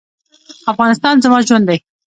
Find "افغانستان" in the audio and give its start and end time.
0.71-1.15